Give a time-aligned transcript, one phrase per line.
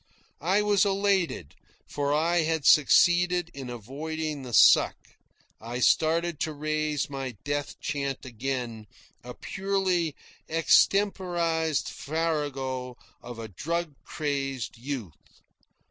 [0.41, 1.53] I was elated,
[1.87, 4.95] for I had succeeded in avoiding the suck.
[5.61, 8.87] I started to raise my death chant again
[9.23, 10.15] a purely
[10.49, 15.43] extemporised farrago of a drug crazed youth.